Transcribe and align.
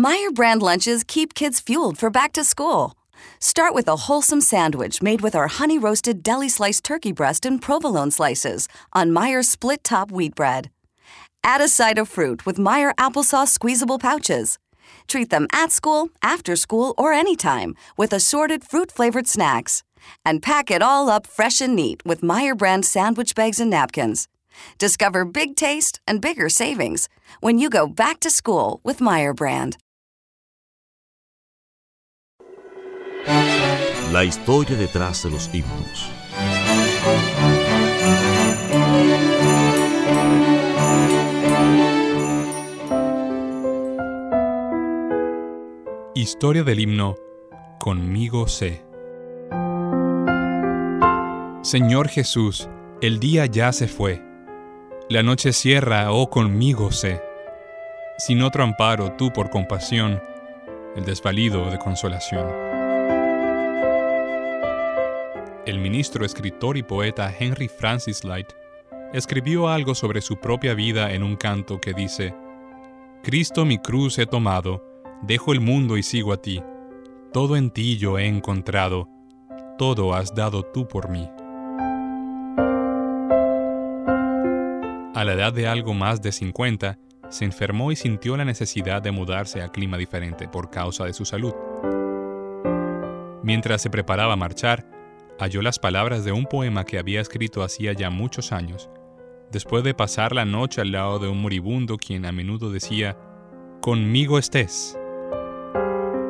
Meyer 0.00 0.30
brand 0.30 0.62
lunches 0.62 1.02
keep 1.02 1.34
kids 1.34 1.58
fueled 1.58 1.98
for 1.98 2.08
back 2.08 2.32
to 2.34 2.44
school. 2.44 2.92
Start 3.40 3.74
with 3.74 3.88
a 3.88 4.06
wholesome 4.06 4.40
sandwich 4.40 5.02
made 5.02 5.22
with 5.22 5.34
our 5.34 5.48
honey 5.48 5.76
roasted 5.76 6.22
deli 6.22 6.48
sliced 6.48 6.84
turkey 6.84 7.10
breast 7.10 7.44
and 7.44 7.60
provolone 7.60 8.12
slices 8.12 8.68
on 8.92 9.10
Meyer 9.12 9.42
split 9.42 9.82
top 9.82 10.12
wheat 10.12 10.36
bread. 10.36 10.70
Add 11.42 11.60
a 11.60 11.66
side 11.66 11.98
of 11.98 12.08
fruit 12.08 12.46
with 12.46 12.60
Meyer 12.60 12.92
applesauce 12.96 13.48
squeezable 13.48 13.98
pouches. 13.98 14.60
Treat 15.08 15.30
them 15.30 15.48
at 15.52 15.72
school, 15.72 16.10
after 16.22 16.54
school, 16.54 16.94
or 16.96 17.12
anytime 17.12 17.74
with 17.96 18.12
assorted 18.12 18.62
fruit 18.62 18.92
flavored 18.92 19.26
snacks. 19.26 19.82
And 20.24 20.40
pack 20.40 20.70
it 20.70 20.80
all 20.80 21.10
up 21.10 21.26
fresh 21.26 21.60
and 21.60 21.74
neat 21.74 22.02
with 22.06 22.22
Meyer 22.22 22.54
brand 22.54 22.84
sandwich 22.84 23.34
bags 23.34 23.58
and 23.58 23.70
napkins. 23.70 24.28
Discover 24.78 25.24
big 25.24 25.56
taste 25.56 25.98
and 26.06 26.20
bigger 26.20 26.48
savings 26.48 27.08
when 27.40 27.58
you 27.58 27.68
go 27.68 27.88
back 27.88 28.20
to 28.20 28.30
school 28.30 28.80
with 28.84 29.00
Meyer 29.00 29.34
brand. 29.34 29.76
La 34.12 34.24
historia 34.24 34.76
detrás 34.76 35.22
de 35.22 35.30
los 35.30 35.50
himnos. 35.52 36.10
Historia 46.14 46.62
del 46.64 46.80
himno 46.80 47.16
Conmigo 47.78 48.48
sé. 48.48 48.82
Señor 51.62 52.08
Jesús, 52.08 52.68
el 53.00 53.20
día 53.20 53.46
ya 53.46 53.72
se 53.72 53.88
fue. 53.88 54.22
La 55.08 55.22
noche 55.22 55.52
cierra, 55.52 56.10
oh 56.12 56.28
conmigo 56.28 56.90
sé. 56.90 57.22
Sin 58.18 58.42
otro 58.42 58.64
amparo, 58.64 59.12
tú 59.12 59.32
por 59.32 59.48
compasión, 59.48 60.20
el 60.96 61.04
desvalido 61.04 61.70
de 61.70 61.78
consolación. 61.78 62.77
Ministro, 65.88 66.26
escritor 66.26 66.76
y 66.76 66.82
poeta 66.82 67.34
Henry 67.38 67.66
Francis 67.66 68.22
Light 68.22 68.48
escribió 69.14 69.68
algo 69.68 69.94
sobre 69.94 70.20
su 70.20 70.36
propia 70.36 70.74
vida 70.74 71.14
en 71.14 71.22
un 71.22 71.34
canto 71.34 71.80
que 71.80 71.94
dice, 71.94 72.34
Cristo 73.22 73.64
mi 73.64 73.78
cruz 73.78 74.18
he 74.18 74.26
tomado, 74.26 74.84
dejo 75.22 75.54
el 75.54 75.60
mundo 75.60 75.96
y 75.96 76.02
sigo 76.02 76.34
a 76.34 76.42
ti, 76.42 76.62
todo 77.32 77.56
en 77.56 77.70
ti 77.70 77.96
yo 77.96 78.18
he 78.18 78.26
encontrado, 78.26 79.08
todo 79.78 80.12
has 80.12 80.34
dado 80.34 80.62
tú 80.62 80.86
por 80.86 81.08
mí. 81.08 81.26
A 85.14 85.24
la 85.24 85.32
edad 85.32 85.54
de 85.54 85.68
algo 85.68 85.94
más 85.94 86.20
de 86.20 86.32
50, 86.32 86.98
se 87.30 87.46
enfermó 87.46 87.92
y 87.92 87.96
sintió 87.96 88.36
la 88.36 88.44
necesidad 88.44 89.00
de 89.00 89.10
mudarse 89.10 89.62
a 89.62 89.70
clima 89.70 89.96
diferente 89.96 90.48
por 90.48 90.68
causa 90.68 91.06
de 91.06 91.14
su 91.14 91.24
salud. 91.24 91.54
Mientras 93.42 93.80
se 93.80 93.88
preparaba 93.88 94.34
a 94.34 94.36
marchar, 94.36 94.97
halló 95.38 95.62
las 95.62 95.78
palabras 95.78 96.24
de 96.24 96.32
un 96.32 96.46
poema 96.46 96.84
que 96.84 96.98
había 96.98 97.20
escrito 97.20 97.62
hacía 97.62 97.92
ya 97.92 98.10
muchos 98.10 98.52
años, 98.52 98.90
después 99.50 99.84
de 99.84 99.94
pasar 99.94 100.34
la 100.34 100.44
noche 100.44 100.80
al 100.80 100.92
lado 100.92 101.18
de 101.18 101.28
un 101.28 101.40
moribundo 101.40 101.96
quien 101.96 102.26
a 102.26 102.32
menudo 102.32 102.70
decía, 102.70 103.16
Conmigo 103.80 104.38
estés. 104.38 104.98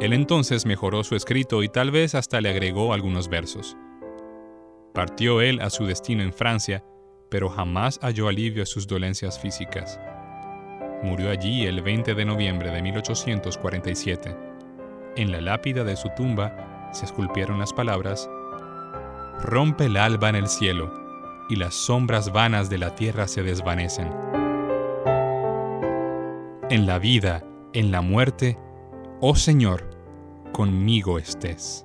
Él 0.00 0.12
entonces 0.12 0.66
mejoró 0.66 1.04
su 1.04 1.16
escrito 1.16 1.62
y 1.62 1.68
tal 1.68 1.90
vez 1.90 2.14
hasta 2.14 2.40
le 2.40 2.50
agregó 2.50 2.92
algunos 2.92 3.28
versos. 3.28 3.76
Partió 4.94 5.40
él 5.40 5.60
a 5.60 5.70
su 5.70 5.86
destino 5.86 6.22
en 6.22 6.32
Francia, 6.32 6.84
pero 7.30 7.48
jamás 7.48 7.98
halló 8.02 8.28
alivio 8.28 8.62
a 8.62 8.66
sus 8.66 8.86
dolencias 8.86 9.40
físicas. 9.40 9.98
Murió 11.02 11.30
allí 11.30 11.66
el 11.66 11.82
20 11.82 12.14
de 12.14 12.24
noviembre 12.24 12.70
de 12.70 12.82
1847. 12.82 14.36
En 15.16 15.32
la 15.32 15.40
lápida 15.40 15.82
de 15.82 15.96
su 15.96 16.08
tumba 16.16 16.90
se 16.92 17.04
esculpieron 17.06 17.58
las 17.58 17.72
palabras, 17.72 18.30
Rompe 19.42 19.86
el 19.86 19.96
alba 19.96 20.28
en 20.28 20.36
el 20.36 20.46
cielo, 20.46 20.92
y 21.48 21.56
las 21.56 21.74
sombras 21.74 22.32
vanas 22.32 22.70
de 22.70 22.78
la 22.78 22.94
tierra 22.94 23.26
se 23.26 23.42
desvanecen. 23.42 24.08
En 26.70 26.86
la 26.86 27.00
vida, 27.00 27.44
en 27.72 27.90
la 27.90 28.02
muerte, 28.02 28.56
oh 29.20 29.34
Señor, 29.34 29.90
conmigo 30.52 31.18
estés. 31.18 31.84